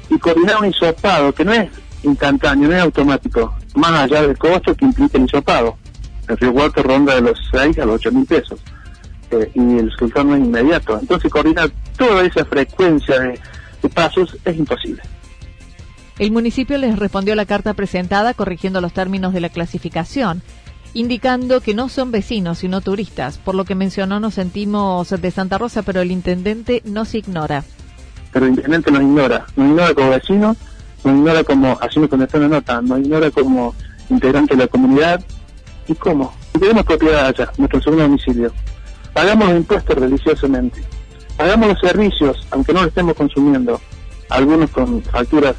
y 0.10 0.18
coordinar 0.20 0.60
un 0.62 0.68
hisopado, 0.68 1.34
que 1.34 1.44
no 1.44 1.54
es 1.54 1.70
instantáneo, 2.04 2.70
no 2.70 2.75
es 2.75 2.82
automático, 2.82 3.56
más 3.75 3.92
allá 3.92 4.22
del 4.22 4.38
costo 4.38 4.75
que 4.75 4.86
implica 4.86 5.18
el 5.18 5.25
hisopado. 5.25 5.77
El 6.27 6.38
Río 6.38 6.51
Huerto 6.51 6.84
ronda 6.84 7.16
de 7.16 7.22
los 7.22 7.39
6 7.51 7.80
a 7.80 7.86
los 7.86 7.96
8 7.96 8.12
mil 8.12 8.25
pesos. 8.25 8.60
Eh, 9.32 9.51
y 9.54 9.77
el 9.77 9.92
resultado 9.92 10.25
no 10.25 10.36
es 10.36 10.42
inmediato. 10.42 10.98
Entonces 11.00 11.32
coordinar 11.32 11.70
toda 11.98 12.24
esa 12.24 12.46
frecuencia 12.46 13.20
de, 13.20 13.39
de 13.82 13.89
pasos 13.89 14.38
es 14.44 14.58
imposible. 14.58 15.01
El 16.20 16.32
municipio 16.32 16.77
les 16.77 16.98
respondió 16.98 17.34
a 17.34 17.36
la 17.36 17.46
carta 17.46 17.74
presentada 17.74 18.34
corrigiendo 18.34 18.82
los 18.82 18.94
términos 18.94 19.34
de 19.34 19.42
la 19.42 19.50
clasificación, 19.50 20.42
indicando 20.94 21.62
que 21.62 21.75
no 21.75 21.89
son 21.89 22.12
vecinos 22.12 22.60
sino 22.60 22.82
turistas, 22.82 23.38
por 23.38 23.54
lo 23.54 23.66
que 23.66 23.75
mencionó 23.75 24.20
nos 24.20 24.34
sentimos 24.34 25.10
de 25.10 25.32
Santa 25.32 25.60
Rosa, 25.60 25.84
pero 25.84 26.01
el 26.01 26.12
intendente 26.12 26.82
nos 26.86 27.13
ignora. 27.13 27.63
Pero 28.32 28.46
el 28.46 28.54
intendente 28.54 28.92
nos 28.92 29.01
ignora, 29.01 29.46
nos 29.56 29.68
ignora 29.70 29.94
como 29.94 30.10
vecinos, 30.10 30.58
nos 31.08 31.18
ignora 31.18 31.44
como, 31.44 31.78
haciendo 31.82 32.10
con 32.10 32.22
esta 32.22 32.38
nota, 32.40 32.82
nos 32.82 33.00
ignora 33.00 33.32
como 33.32 33.74
integrante 34.10 34.56
de 34.56 34.64
la 34.64 34.68
comunidad. 34.68 35.24
¿Y 35.88 35.96
cómo? 35.96 36.34
tenemos 36.60 36.86
propiedad 36.86 37.28
allá, 37.28 37.52
nuestro 37.58 37.82
segundo 37.82 38.04
domicilio. 38.04 38.52
Pagamos 39.14 39.50
impuestos 39.52 39.96
religiosamente. 39.96 40.84
Pagamos 41.38 41.70
los 41.70 41.80
servicios, 41.80 42.48
aunque 42.52 42.74
no 42.74 42.82
lo 42.82 42.88
estemos 42.88 43.14
consumiendo. 43.14 43.80
Algunos 44.30 44.70
con 44.72 45.02
facturas 45.04 45.56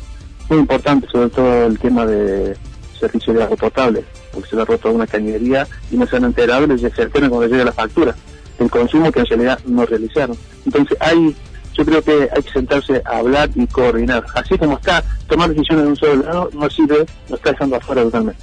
muy 0.50 0.58
importante, 0.58 1.06
sobre 1.10 1.30
todo 1.30 1.66
el 1.66 1.78
tema 1.78 2.04
de 2.04 2.56
servicio 2.98 3.32
de 3.32 3.44
agua 3.44 3.56
potable, 3.56 4.04
porque 4.32 4.50
se 4.50 4.56
le 4.56 4.62
ha 4.62 4.64
roto 4.64 4.90
una 4.90 5.06
cañería 5.06 5.66
y 5.90 5.96
no 5.96 6.06
se 6.06 6.16
han 6.16 6.24
enterado 6.24 6.72
y 6.74 6.78
se 6.78 6.86
enteran 7.02 7.30
cuando 7.30 7.46
llega 7.46 7.64
la 7.64 7.72
factura 7.72 8.14
del 8.58 8.68
consumo 8.68 9.12
que 9.12 9.20
en 9.20 9.26
realidad 9.26 9.60
no 9.66 9.86
realizaron. 9.86 10.36
Entonces 10.66 10.98
hay, 11.00 11.34
yo 11.78 11.84
creo 11.84 12.02
que 12.02 12.28
hay 12.34 12.42
que 12.42 12.50
sentarse 12.50 13.00
a 13.04 13.18
hablar 13.18 13.50
y 13.54 13.66
coordinar. 13.66 14.26
Así 14.34 14.58
como 14.58 14.76
está, 14.76 15.02
tomar 15.28 15.48
decisiones 15.50 15.84
de 15.84 15.90
un 15.90 15.96
solo 15.96 16.22
lado 16.22 16.50
no 16.52 16.68
sirve, 16.68 17.06
no 17.28 17.36
está 17.36 17.52
dejando 17.52 17.76
afuera 17.76 18.02
totalmente. 18.02 18.42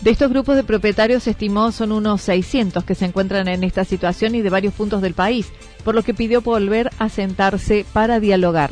De 0.00 0.10
estos 0.10 0.30
grupos 0.30 0.56
de 0.56 0.64
propietarios 0.64 1.24
se 1.24 1.30
estimó 1.30 1.70
son 1.72 1.92
unos 1.92 2.22
600 2.22 2.84
que 2.84 2.94
se 2.94 3.04
encuentran 3.04 3.48
en 3.48 3.62
esta 3.62 3.84
situación 3.84 4.34
y 4.34 4.42
de 4.42 4.50
varios 4.50 4.74
puntos 4.74 5.02
del 5.02 5.14
país, 5.14 5.52
por 5.84 5.94
lo 5.94 6.02
que 6.02 6.14
pidió 6.14 6.40
volver 6.40 6.90
a 6.98 7.08
sentarse 7.08 7.84
para 7.92 8.18
dialogar 8.18 8.70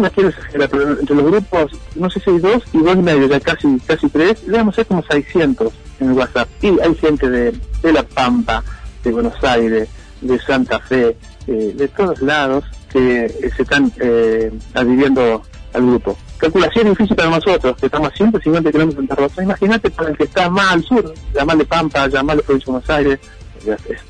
no 0.00 0.10
quiero 0.10 0.28
exagerar, 0.30 0.68
pero 0.68 0.98
entre 0.98 1.14
los 1.14 1.24
grupos, 1.24 1.72
no 1.94 2.10
sé 2.10 2.20
si 2.20 2.30
hay 2.30 2.38
dos 2.38 2.62
y 2.72 2.78
dos 2.78 2.94
y 2.96 3.02
medio, 3.02 3.28
ya 3.28 3.40
casi, 3.40 3.78
casi 3.86 4.08
tres, 4.08 4.46
debemos 4.46 4.74
ser 4.74 4.86
como 4.86 5.02
600 5.02 5.72
en 6.00 6.10
el 6.10 6.12
WhatsApp. 6.14 6.48
Y 6.62 6.80
hay 6.80 6.94
gente 6.96 7.30
de, 7.30 7.52
de 7.82 7.92
La 7.92 8.02
Pampa, 8.02 8.62
de 9.02 9.12
Buenos 9.12 9.42
Aires, 9.44 9.88
de 10.20 10.38
Santa 10.38 10.78
Fe, 10.80 11.16
eh, 11.46 11.74
de 11.76 11.88
todos 11.88 12.20
lados 12.22 12.64
que 12.90 13.26
eh, 13.26 13.50
se 13.56 13.62
están 13.62 13.92
eh, 14.00 14.52
adhiriendo 14.74 15.42
al 15.72 15.82
grupo. 15.82 16.16
Calculación 16.38 16.90
difícil 16.90 17.16
para 17.16 17.30
nosotros, 17.30 17.76
que 17.76 17.86
estamos 17.86 18.12
a 18.12 18.16
150 18.16 18.70
kilómetros 18.70 19.02
de 19.02 19.08
Santa 19.08 19.22
Rosa. 19.22 19.42
Imagínate 19.42 19.90
para 19.90 20.10
el 20.10 20.16
que 20.16 20.24
está 20.24 20.48
más 20.48 20.72
al 20.72 20.84
sur, 20.84 21.14
llamarle 21.34 21.64
Pampa, 21.64 22.06
llamarle 22.06 22.42
Provincia 22.42 22.66
de 22.66 22.72
Buenos 22.72 22.90
Aires, 22.90 23.18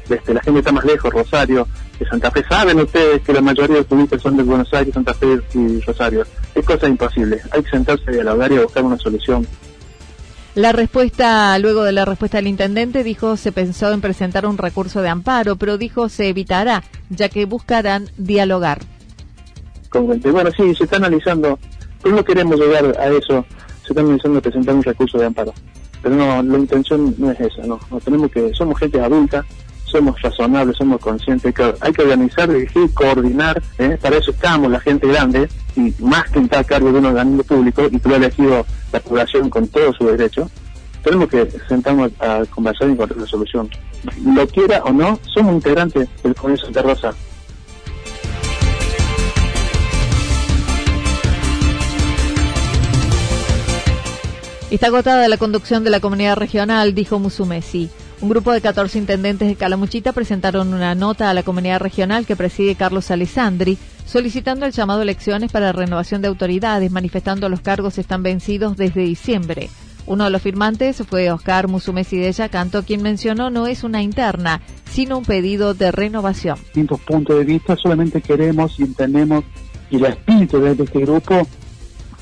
desde 0.09 0.35
la 0.35 0.43
gente 0.43 0.59
está 0.59 0.73
más 0.73 0.85
lejos, 0.85 1.13
Rosario, 1.13 1.67
de 1.99 2.07
Santa 2.07 2.31
Fe. 2.31 2.45
Saben 2.49 2.81
ustedes 2.81 3.23
que 3.23 3.33
la 3.33 3.41
mayoría 3.41 3.75
de 3.75 3.81
los 3.81 3.87
turistas 3.87 4.21
son 4.21 4.37
de 4.37 4.43
Buenos 4.43 4.73
Aires, 4.75 4.93
Santa 4.93 5.15
Fe 5.15 5.39
y 5.55 5.81
Rosario. 5.81 6.27
Es 6.55 6.65
cosa 6.65 6.89
imposible. 6.89 7.41
Hay 7.51 7.63
que 7.63 7.71
sentarse 7.71 8.05
a 8.09 8.13
dialogar 8.13 8.53
y 8.53 8.57
a 8.57 8.63
buscar 8.63 8.85
una 8.85 8.99
solución. 8.99 9.47
La 10.55 10.71
respuesta, 10.71 11.59
luego 11.59 11.83
de 11.83 11.91
la 11.91 12.05
respuesta 12.05 12.39
del 12.39 12.47
intendente, 12.47 13.03
dijo 13.03 13.37
se 13.37 13.51
pensó 13.51 13.93
en 13.93 14.01
presentar 14.01 14.47
un 14.47 14.57
recurso 14.57 15.03
de 15.03 15.09
amparo, 15.09 15.57
pero 15.57 15.79
dijo 15.79 16.09
se 16.09 16.29
evitará, 16.29 16.85
ya 17.11 17.29
que 17.29 17.45
buscarán 17.45 18.09
dialogar. 18.17 18.79
Bueno, 19.93 20.51
sí, 20.57 20.73
se 20.77 20.85
está 20.85 20.97
analizando, 20.97 21.59
pero 22.03 22.15
no 22.15 22.25
queremos 22.25 22.59
llegar 22.59 22.85
a 23.01 23.09
eso, 23.09 23.45
se 23.83 23.89
está 23.89 24.01
analizando 24.01 24.41
presentar 24.41 24.77
un 24.77 24.83
recurso 24.85 25.19
de 25.19 25.27
amparo. 25.27 25.53
Pero 26.03 26.15
no, 26.15 26.43
la 26.43 26.59
intención 26.59 27.15
no 27.19 27.33
es 27.33 27.41
esa, 27.41 27.67
no, 27.67 27.81
no 27.91 27.99
tenemos 27.99 28.31
que, 28.31 28.55
somos 28.55 28.79
gente 28.79 29.01
adulta, 29.01 29.45
somos 29.95 30.21
razonables, 30.21 30.77
somos 30.77 31.01
conscientes, 31.01 31.47
hay 31.47 31.53
que, 31.53 31.75
hay 31.81 31.93
que 31.93 32.03
organizar, 32.03 32.53
dirigir, 32.53 32.93
coordinar, 32.95 33.63
¿eh? 33.79 33.97
para 34.01 34.17
eso 34.17 34.33
estamos 34.33 34.69
la 34.69 34.81
gente 34.81 35.07
grande, 35.07 35.49
y 35.77 35.95
más 36.03 36.29
que 36.31 36.41
estar 36.41 36.59
a 36.59 36.65
cargo 36.65 36.91
de 36.91 36.99
un 36.99 37.07
organismo 37.07 37.45
público 37.45 37.87
y 37.89 38.01
que 38.01 38.09
lo 38.09 38.15
ha 38.17 38.19
elegido 38.19 38.67
la 38.93 38.99
población 38.99 39.49
con 39.49 39.69
todos 39.69 39.97
sus 39.97 40.09
derechos, 40.09 40.51
tenemos 41.05 41.29
que 41.29 41.49
sentarnos 41.69 42.11
a, 42.19 42.43
conversar 42.51 42.89
y 42.89 42.93
encontrar 42.93 43.19
una 43.19 43.27
solución. 43.29 43.71
Lo 44.25 44.49
quiera 44.49 44.83
o 44.83 44.93
no, 44.93 45.21
somos 45.33 45.55
integrantes 45.55 46.09
del 46.25 46.35
Congreso 46.35 46.67
de 46.73 46.83
Rosa. 46.83 47.15
Está 54.73 54.89
agotada 54.89 55.29
la 55.29 55.37
conducción 55.37 55.85
de 55.85 55.91
la 55.91 56.01
comunidad 56.01 56.37
regional, 56.37 56.97
dijo 56.97 57.21
Musumesi. 57.21 57.91
Un 58.21 58.29
grupo 58.29 58.53
de 58.53 58.61
14 58.61 58.99
intendentes 58.99 59.49
de 59.49 59.57
Calamuchita 59.57 60.13
presentaron 60.13 60.73
una 60.73 60.95
nota 60.95 61.29
a 61.29 61.35
la 61.35 61.43
comunidad 61.43 61.81
regional 61.81 62.25
que 62.27 62.37
preside 62.37 62.75
Carlos 62.75 63.11
Alessandri, 63.11 63.77
solicitando 64.07 64.65
el 64.67 64.73
llamado 64.73 65.01
a 65.01 65.03
elecciones 65.03 65.51
para 65.51 65.73
renovación 65.73 66.23
de 66.23 66.29
autoridades, 66.29 66.91
manifestando 66.91 67.49
los 67.49 67.61
cargos 67.61 67.99
están 67.99 68.23
vencidos 68.23 68.77
desde 68.77 69.03
diciembre. 69.03 69.69
Uno 70.07 70.25
de 70.25 70.31
los 70.31 70.43
firmantes 70.43 71.03
fue 71.09 71.31
Oscar 71.31 71.67
Musumesi 71.69 72.17
de 72.19 72.33
Yacanto, 72.33 72.85
quien 72.85 73.03
mencionó 73.03 73.51
no 73.51 73.67
es 73.67 73.85
una 73.85 74.03
interna, 74.03 74.61
sino 74.91 75.19
un 75.19 75.25
pedido 75.25 75.75
de 75.75 75.91
renovación. 75.91 76.59
Distintos 76.59 77.01
puntos 77.01 77.39
de 77.39 77.45
vista, 77.45 77.77
solamente 77.77 78.21
queremos 78.23 78.79
y 78.79 78.85
entendemos, 78.85 79.45
y 79.91 79.97
el 79.97 80.05
espíritu 80.07 80.61
de 80.61 80.73
este 80.73 81.01
grupo 81.01 81.47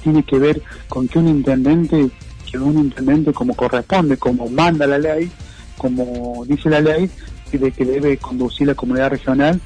tiene 0.02 0.22
que 0.22 0.38
ver 0.38 0.62
con 0.88 1.06
que 1.06 1.18
un 1.18 1.28
intendente, 1.28 2.10
que 2.50 2.58
un 2.58 2.78
intendente 2.78 3.32
como 3.32 3.54
corresponde, 3.54 4.16
como 4.16 4.48
manda 4.48 4.86
la 4.86 4.98
ley, 4.98 5.30
como 5.76 6.44
dice 6.46 6.68
la 6.70 6.80
ley, 6.80 7.10
de 7.58 7.70
que 7.70 7.84
debe 7.84 8.16
conducir 8.16 8.66
la 8.66 8.74
comunidad 8.74 9.10
regional 9.10 9.60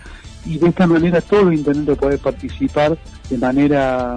y 0.44 0.58
de 0.58 0.68
esta 0.68 0.86
manera 0.86 1.20
todos 1.20 1.44
los 1.44 1.54
intendentes 1.54 1.98
pueden 1.98 2.18
participar 2.18 2.96
de 3.28 3.38
manera 3.38 4.16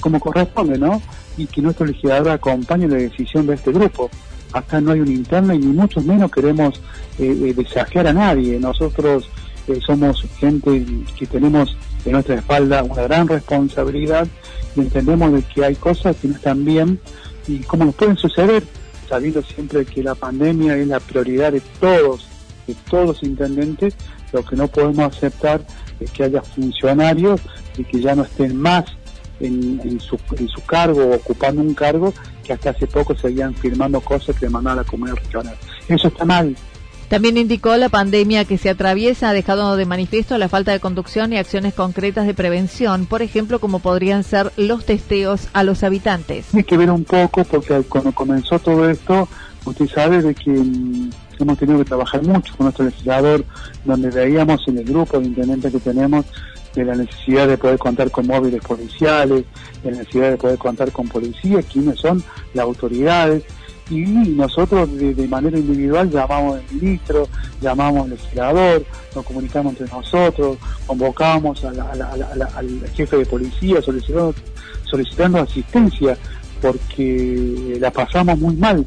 como 0.00 0.20
corresponde, 0.20 0.78
¿no? 0.78 1.00
Y 1.36 1.46
que 1.46 1.62
nuestro 1.62 1.86
legislador 1.86 2.30
acompañe 2.30 2.86
la 2.86 2.96
decisión 2.96 3.46
de 3.46 3.54
este 3.54 3.72
grupo. 3.72 4.10
Acá 4.52 4.80
no 4.80 4.92
hay 4.92 5.00
un 5.00 5.08
interno 5.08 5.52
y 5.54 5.58
ni 5.58 5.66
mucho 5.66 6.00
menos 6.00 6.30
queremos 6.30 6.80
eh, 7.18 7.54
eh 7.56 7.98
a 7.98 8.12
nadie. 8.12 8.60
Nosotros 8.60 9.28
eh, 9.66 9.80
somos 9.84 10.24
gente 10.38 10.84
que 11.16 11.26
tenemos 11.26 11.76
en 12.04 12.12
nuestra 12.12 12.36
espalda 12.36 12.82
una 12.84 13.02
gran 13.02 13.26
responsabilidad 13.26 14.28
y 14.76 14.80
entendemos 14.80 15.32
de 15.32 15.42
que 15.42 15.64
hay 15.64 15.74
cosas 15.74 16.14
que 16.16 16.28
no 16.28 16.36
están 16.36 16.64
bien 16.64 17.00
y 17.48 17.58
cómo 17.60 17.86
nos 17.86 17.94
pueden 17.94 18.16
suceder 18.16 18.62
sabiendo 19.08 19.42
siempre 19.42 19.84
que 19.84 20.02
la 20.02 20.14
pandemia 20.14 20.76
es 20.76 20.88
la 20.88 21.00
prioridad 21.00 21.52
de 21.52 21.60
todos, 21.80 22.26
de 22.66 22.74
todos 22.90 23.06
los 23.06 23.22
intendentes, 23.22 23.96
lo 24.32 24.44
que 24.44 24.56
no 24.56 24.68
podemos 24.68 25.16
aceptar 25.16 25.64
es 26.00 26.10
que 26.10 26.24
haya 26.24 26.42
funcionarios 26.42 27.40
y 27.76 27.84
que 27.84 28.00
ya 28.00 28.14
no 28.14 28.22
estén 28.24 28.56
más 28.56 28.84
en, 29.40 30.00
su, 30.00 30.18
en 30.38 30.48
su 30.48 30.64
cargo, 30.64 31.10
ocupando 31.14 31.60
un 31.60 31.74
cargo, 31.74 32.12
que 32.42 32.52
hasta 32.52 32.70
hace 32.70 32.86
poco 32.86 33.14
seguían 33.16 33.54
firmando 33.54 34.00
cosas 34.00 34.36
que 34.38 34.46
demandaba 34.46 34.76
la 34.76 34.84
comunidad 34.84 35.16
regional. 35.16 35.56
Eso 35.88 36.08
está 36.08 36.24
mal. 36.24 36.56
También 37.08 37.36
indicó 37.36 37.76
la 37.76 37.88
pandemia 37.88 38.44
que 38.44 38.58
se 38.58 38.70
atraviesa 38.70 39.30
ha 39.30 39.32
dejado 39.32 39.76
de 39.76 39.86
manifiesto 39.86 40.38
la 40.38 40.48
falta 40.48 40.72
de 40.72 40.80
conducción 40.80 41.32
y 41.32 41.36
acciones 41.36 41.74
concretas 41.74 42.26
de 42.26 42.34
prevención, 42.34 43.06
por 43.06 43.22
ejemplo, 43.22 43.58
como 43.60 43.78
podrían 43.78 44.24
ser 44.24 44.52
los 44.56 44.84
testeos 44.84 45.48
a 45.52 45.62
los 45.64 45.82
habitantes. 45.82 46.54
Hay 46.54 46.64
que 46.64 46.76
ver 46.76 46.90
un 46.90 47.04
poco, 47.04 47.44
porque 47.44 47.82
cuando 47.88 48.12
comenzó 48.12 48.58
todo 48.58 48.88
esto, 48.88 49.28
usted 49.64 49.86
sabe 49.88 50.22
de 50.22 50.34
que 50.34 50.50
mm, 50.50 51.10
hemos 51.40 51.58
tenido 51.58 51.78
que 51.78 51.84
trabajar 51.84 52.22
mucho 52.22 52.56
con 52.56 52.64
nuestro 52.64 52.86
legislador, 52.86 53.44
donde 53.84 54.10
veíamos 54.10 54.66
en 54.66 54.78
el 54.78 54.84
grupo 54.84 55.18
de 55.18 55.26
intendentes 55.26 55.72
que 55.72 55.80
tenemos 55.80 56.24
de 56.74 56.84
la 56.84 56.94
necesidad 56.94 57.46
de 57.46 57.56
poder 57.56 57.78
contar 57.78 58.10
con 58.10 58.26
móviles 58.26 58.60
policiales, 58.62 59.44
de 59.82 59.90
la 59.90 59.98
necesidad 59.98 60.30
de 60.30 60.36
poder 60.36 60.58
contar 60.58 60.90
con 60.90 61.08
policías, 61.08 61.64
quienes 61.66 61.98
son 62.00 62.22
las 62.52 62.64
autoridades, 62.64 63.44
y 63.90 64.00
nosotros 64.00 64.88
de, 64.96 65.28
manera 65.28 65.58
individual 65.58 66.10
llamamos 66.10 66.56
al 66.56 66.80
ministro, 66.80 67.28
llamamos 67.60 68.04
al 68.04 68.10
legislador, 68.10 68.84
nos 69.14 69.24
comunicamos 69.24 69.72
entre 69.72 69.94
nosotros, 69.94 70.58
convocamos 70.86 71.64
al 71.64 72.90
jefe 72.94 73.18
de 73.18 73.26
policía 73.26 73.82
solicitando, 73.82 74.34
solicitando 74.84 75.38
asistencia 75.38 76.16
porque 76.60 77.76
la 77.78 77.90
pasamos 77.90 78.38
muy 78.38 78.56
mal. 78.56 78.84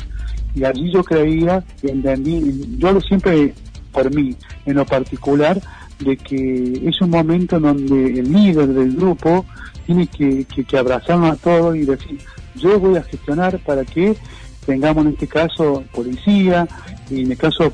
Y 0.56 0.64
allí 0.64 0.92
yo 0.92 1.04
creía 1.04 1.64
y 1.84 1.92
entendí, 1.92 2.76
yo 2.80 3.00
siempre 3.02 3.54
por 3.92 4.14
mí 4.14 4.36
en 4.66 4.76
lo 4.76 4.86
particular, 4.86 5.62
de 6.00 6.18
que 6.18 6.82
es 6.88 7.02
un 7.02 7.10
momento 7.10 7.58
en 7.58 7.64
donde 7.64 8.20
el 8.20 8.32
líder 8.32 8.68
del 8.68 8.96
grupo 8.96 9.46
tiene 9.86 10.08
que, 10.08 10.46
que, 10.46 10.78
abrazarnos 10.78 11.32
a 11.32 11.36
todos 11.36 11.76
y 11.76 11.86
decir, 11.86 12.20
yo 12.56 12.80
voy 12.80 12.98
a 12.98 13.04
gestionar 13.04 13.60
para 13.60 13.86
que 13.86 14.16
tengamos 14.68 15.06
en 15.06 15.14
este 15.14 15.28
caso 15.28 15.84
policía 15.94 16.68
y 17.10 17.22
en 17.22 17.32
el 17.32 17.38
caso 17.38 17.74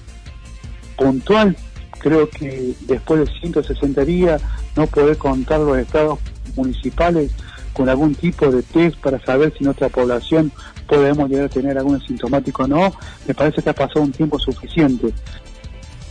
puntual, 0.95 1.57
creo 1.99 2.29
que 2.29 2.73
después 2.81 3.21
de 3.21 3.39
160 3.39 4.05
días 4.05 4.41
no 4.77 4.87
poder 4.87 5.17
contar 5.17 5.59
los 5.59 5.77
estados 5.77 6.19
municipales 6.55 7.31
con 7.73 7.89
algún 7.89 8.13
tipo 8.13 8.51
de 8.51 8.61
test 8.61 8.95
para 8.97 9.19
saber 9.25 9.51
si 9.57 9.63
nuestra 9.63 9.89
población 9.89 10.51
podemos 10.87 11.27
llegar 11.27 11.45
a 11.45 11.49
tener 11.49 11.77
algún 11.77 11.99
sintomático 11.99 12.63
o 12.63 12.67
no, 12.67 12.93
me 13.27 13.33
parece 13.33 13.63
que 13.63 13.71
ha 13.71 13.73
pasado 13.73 14.01
un 14.01 14.11
tiempo 14.11 14.37
suficiente. 14.37 15.11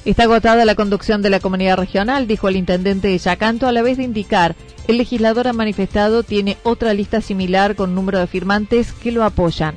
Está 0.04 0.24
agotada 0.24 0.64
la 0.64 0.74
conducción 0.74 1.22
de 1.22 1.30
la 1.30 1.38
comunidad 1.38 1.76
regional, 1.76 2.26
dijo 2.26 2.48
el 2.48 2.56
intendente 2.56 3.06
de 3.06 3.18
Yacanto, 3.18 3.68
a 3.68 3.72
la 3.72 3.82
vez 3.82 3.98
de 3.98 4.02
indicar, 4.02 4.56
el 4.88 4.98
legislador 4.98 5.46
ha 5.46 5.52
manifestado 5.52 6.24
tiene 6.24 6.56
otra 6.64 6.92
lista 6.92 7.20
similar 7.20 7.76
con 7.76 7.94
número 7.94 8.18
de 8.18 8.26
firmantes 8.26 8.92
que 8.92 9.12
lo 9.12 9.22
apoyan. 9.22 9.76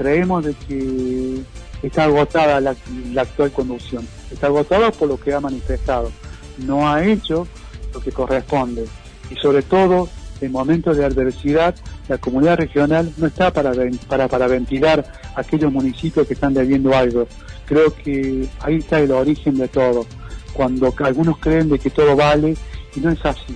Creemos 0.00 0.42
de 0.46 0.54
que 0.54 1.42
está 1.82 2.04
agotada 2.04 2.58
la, 2.58 2.74
actual 3.20 3.52
conducción, 3.52 4.08
está 4.32 4.46
agotada 4.46 4.90
por 4.92 5.08
lo 5.08 5.20
que 5.20 5.34
ha 5.34 5.40
manifestado, 5.40 6.10
no 6.64 6.88
ha 6.88 7.04
hecho 7.04 7.46
lo 7.92 8.00
que 8.00 8.10
corresponde 8.10 8.86
y 9.30 9.34
sobre 9.34 9.60
todo 9.60 10.08
en 10.40 10.52
momentos 10.52 10.96
de 10.96 11.04
adversidad 11.04 11.74
la 12.08 12.16
comunidad 12.16 12.56
regional 12.56 13.12
no 13.18 13.26
está 13.26 13.52
para, 13.52 13.72
para, 14.08 14.26
para 14.26 14.46
ventilar 14.46 15.04
aquellos 15.36 15.70
municipios 15.70 16.26
que 16.26 16.32
están 16.32 16.54
debiendo 16.54 16.96
algo. 16.96 17.28
Creo 17.66 17.94
que 17.94 18.48
ahí 18.60 18.76
está 18.76 19.00
el 19.00 19.10
origen 19.10 19.58
de 19.58 19.68
todo. 19.68 20.06
Cuando 20.54 20.94
algunos 21.04 21.36
creen 21.36 21.68
de 21.68 21.78
que 21.78 21.90
todo 21.90 22.16
vale 22.16 22.56
y 22.96 23.00
no 23.00 23.10
es 23.10 23.22
así. 23.26 23.54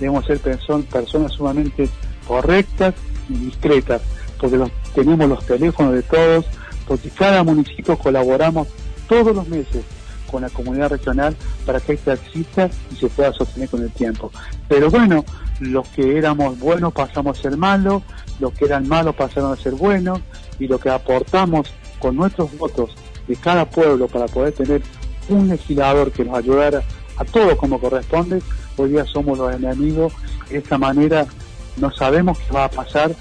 Debemos 0.00 0.24
ser 0.24 0.38
personas 0.38 1.32
sumamente 1.32 1.86
correctas 2.26 2.94
y 3.28 3.34
discretas, 3.34 4.00
porque 4.42 4.58
tenemos 4.92 5.28
los 5.28 5.46
teléfonos 5.46 5.94
de 5.94 6.02
todos, 6.02 6.44
porque 6.88 7.08
cada 7.10 7.44
municipio 7.44 7.96
colaboramos 7.96 8.66
todos 9.08 9.34
los 9.34 9.46
meses 9.46 9.84
con 10.28 10.42
la 10.42 10.50
comunidad 10.50 10.90
regional 10.90 11.36
para 11.64 11.78
que 11.78 11.92
esta 11.92 12.14
exista 12.14 12.68
y 12.90 12.96
se 12.96 13.06
pueda 13.06 13.32
sostener 13.32 13.68
con 13.68 13.82
el 13.82 13.90
tiempo. 13.92 14.32
Pero 14.68 14.90
bueno, 14.90 15.24
los 15.60 15.86
que 15.88 16.18
éramos 16.18 16.58
buenos 16.58 16.92
pasamos 16.92 17.38
a 17.38 17.42
ser 17.42 17.56
malos, 17.56 18.02
los 18.40 18.52
que 18.52 18.64
eran 18.64 18.88
malos 18.88 19.14
pasaron 19.14 19.52
a 19.52 19.56
ser 19.56 19.74
buenos 19.74 20.18
y 20.58 20.66
lo 20.66 20.80
que 20.80 20.90
aportamos 20.90 21.68
con 22.00 22.16
nuestros 22.16 22.56
votos 22.58 22.96
de 23.28 23.36
cada 23.36 23.64
pueblo 23.70 24.08
para 24.08 24.26
poder 24.26 24.54
tener 24.54 24.82
un 25.28 25.48
legislador 25.48 26.10
que 26.10 26.24
nos 26.24 26.36
ayudara 26.36 26.82
a 27.16 27.24
todos 27.24 27.54
como 27.54 27.78
corresponde, 27.78 28.42
hoy 28.76 28.90
día 28.90 29.04
somos 29.04 29.38
los 29.38 29.54
enemigos. 29.54 30.12
De 30.50 30.58
esta 30.58 30.78
manera 30.78 31.26
no 31.76 31.92
sabemos 31.92 32.38
qué 32.40 32.52
va 32.52 32.64
a 32.64 32.70
pasar 32.70 33.14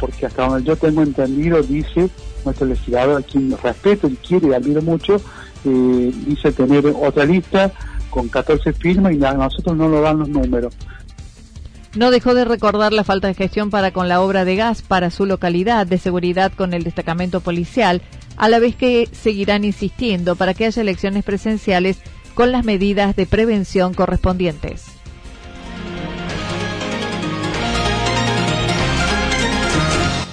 porque 0.00 0.26
hasta 0.26 0.46
donde 0.46 0.66
yo 0.66 0.76
tengo 0.76 1.02
entendido 1.02 1.62
dice 1.62 2.08
nuestro 2.44 2.66
legislador, 2.66 3.20
a 3.20 3.24
quien 3.24 3.56
respeto 3.62 4.08
y 4.08 4.16
quiere 4.16 4.48
y 4.48 4.54
admiro 4.54 4.82
mucho, 4.82 5.20
eh, 5.64 6.12
dice 6.26 6.50
tener 6.52 6.86
otra 6.86 7.24
lista 7.26 7.70
con 8.08 8.28
14 8.28 8.72
firmas 8.72 9.14
y 9.14 9.24
a 9.24 9.34
nosotros 9.34 9.76
no 9.76 9.88
nos 9.88 10.02
dan 10.02 10.18
los 10.18 10.28
números. 10.28 10.74
No 11.94 12.10
dejó 12.10 12.34
de 12.34 12.44
recordar 12.44 12.92
la 12.92 13.04
falta 13.04 13.28
de 13.28 13.34
gestión 13.34 13.70
para 13.70 13.90
con 13.90 14.08
la 14.08 14.20
obra 14.20 14.44
de 14.44 14.56
gas 14.56 14.80
para 14.80 15.10
su 15.10 15.26
localidad, 15.26 15.86
de 15.86 15.98
seguridad 15.98 16.52
con 16.56 16.72
el 16.72 16.84
destacamento 16.84 17.40
policial, 17.40 18.00
a 18.36 18.48
la 18.48 18.60
vez 18.60 18.76
que 18.76 19.08
seguirán 19.12 19.64
insistiendo 19.64 20.36
para 20.36 20.54
que 20.54 20.66
haya 20.66 20.82
elecciones 20.82 21.24
presenciales 21.24 21.98
con 22.34 22.52
las 22.52 22.64
medidas 22.64 23.16
de 23.16 23.26
prevención 23.26 23.92
correspondientes. 23.92 24.99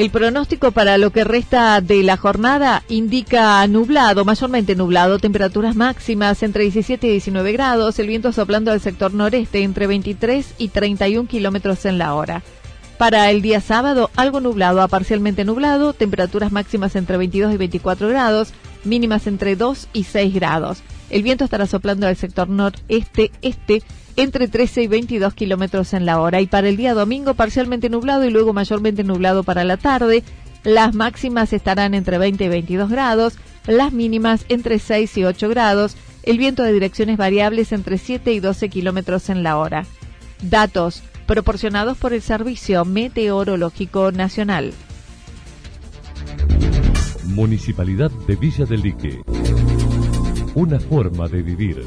El 0.00 0.08
pronóstico 0.08 0.70
para 0.72 0.96
lo 0.96 1.10
que 1.10 1.24
resta 1.24 1.78
de 1.82 2.02
la 2.02 2.16
jornada 2.16 2.82
indica 2.88 3.66
nublado, 3.66 4.24
mayormente 4.24 4.74
nublado, 4.74 5.18
temperaturas 5.18 5.76
máximas 5.76 6.42
entre 6.42 6.62
17 6.62 7.06
y 7.06 7.10
19 7.10 7.52
grados, 7.52 7.98
el 7.98 8.06
viento 8.06 8.32
soplando 8.32 8.72
al 8.72 8.80
sector 8.80 9.12
noreste 9.12 9.62
entre 9.62 9.86
23 9.86 10.54
y 10.56 10.68
31 10.68 11.28
kilómetros 11.28 11.84
en 11.84 11.98
la 11.98 12.14
hora. 12.14 12.42
Para 12.96 13.30
el 13.30 13.42
día 13.42 13.60
sábado, 13.60 14.08
algo 14.16 14.40
nublado 14.40 14.80
a 14.80 14.88
parcialmente 14.88 15.44
nublado, 15.44 15.92
temperaturas 15.92 16.50
máximas 16.50 16.96
entre 16.96 17.18
22 17.18 17.52
y 17.52 17.58
24 17.58 18.08
grados, 18.08 18.54
mínimas 18.84 19.26
entre 19.26 19.54
2 19.54 19.88
y 19.92 20.04
6 20.04 20.32
grados. 20.32 20.82
El 21.10 21.22
viento 21.22 21.44
estará 21.44 21.66
soplando 21.66 22.06
al 22.06 22.16
sector 22.16 22.48
noreste-este 22.48 23.82
entre 24.16 24.48
13 24.48 24.82
y 24.82 24.86
22 24.86 25.34
kilómetros 25.34 25.94
en 25.94 26.06
la 26.06 26.20
hora. 26.20 26.40
Y 26.40 26.46
para 26.46 26.68
el 26.68 26.76
día 26.76 26.94
domingo, 26.94 27.34
parcialmente 27.34 27.88
nublado 27.88 28.24
y 28.24 28.30
luego 28.30 28.52
mayormente 28.52 29.04
nublado 29.04 29.42
para 29.44 29.64
la 29.64 29.76
tarde. 29.76 30.22
Las 30.62 30.94
máximas 30.94 31.52
estarán 31.52 31.94
entre 31.94 32.18
20 32.18 32.44
y 32.44 32.48
22 32.48 32.90
grados, 32.90 33.38
las 33.66 33.92
mínimas 33.92 34.44
entre 34.48 34.78
6 34.78 35.16
y 35.16 35.24
8 35.24 35.48
grados, 35.48 35.96
el 36.22 36.36
viento 36.36 36.62
de 36.62 36.72
direcciones 36.72 37.16
variables 37.16 37.72
entre 37.72 37.96
7 37.96 38.32
y 38.32 38.40
12 38.40 38.68
kilómetros 38.68 39.30
en 39.30 39.42
la 39.42 39.56
hora. 39.56 39.86
Datos 40.42 41.02
proporcionados 41.26 41.96
por 41.96 42.12
el 42.12 42.22
Servicio 42.22 42.84
Meteorológico 42.84 44.12
Nacional. 44.12 44.74
Municipalidad 47.24 48.10
de 48.26 48.36
Villa 48.36 48.64
del 48.64 48.82
Lique. 48.82 49.22
Una 50.54 50.80
forma 50.80 51.28
de 51.28 51.42
vivir. 51.42 51.86